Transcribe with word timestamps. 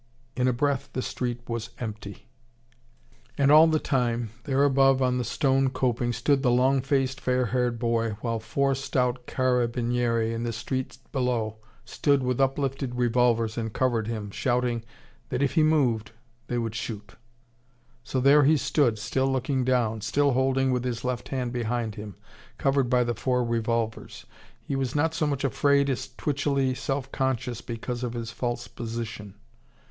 In 0.35 0.47
a 0.47 0.51
breath 0.51 0.89
the 0.93 1.03
street 1.03 1.41
was 1.47 1.69
empty. 1.79 2.25
And 3.37 3.51
all 3.51 3.67
the 3.67 3.77
time, 3.77 4.31
there 4.45 4.63
above 4.63 4.99
on 4.99 5.19
the 5.19 5.23
stone 5.23 5.69
coping 5.69 6.11
stood 6.11 6.41
the 6.41 6.49
long 6.49 6.81
faced, 6.81 7.21
fair 7.21 7.45
haired 7.45 7.77
boy, 7.77 8.17
while 8.21 8.39
four 8.39 8.73
stout 8.73 9.27
carabinieri 9.27 10.33
in 10.33 10.41
the 10.41 10.53
street 10.53 10.97
below 11.11 11.57
stood 11.85 12.23
with 12.23 12.41
uplifted 12.41 12.95
revolvers 12.95 13.59
and 13.59 13.73
covered 13.73 14.07
him, 14.07 14.31
shouting 14.31 14.83
that 15.29 15.43
if 15.43 15.53
he 15.53 15.61
moved 15.61 16.13
they 16.47 16.57
would 16.57 16.73
shoot. 16.73 17.11
So 18.03 18.19
there 18.19 18.43
he 18.43 18.57
stood, 18.57 18.97
still 18.97 19.31
looking 19.31 19.63
down, 19.63 20.01
still 20.01 20.31
holding 20.31 20.71
with 20.71 20.83
his 20.83 21.03
left 21.03 21.27
hand 21.27 21.53
behind 21.53 21.93
him, 21.93 22.15
covered 22.57 22.89
by 22.89 23.03
the 23.03 23.13
four 23.13 23.45
revolvers. 23.45 24.25
He 24.63 24.75
was 24.75 24.95
not 24.95 25.13
so 25.13 25.27
much 25.27 25.43
afraid 25.43 25.91
as 25.91 26.07
twitchily 26.15 26.73
self 26.75 27.11
conscious 27.11 27.61
because 27.61 28.01
of 28.01 28.13
his 28.13 28.31
false 28.31 28.67
position. 28.67 29.35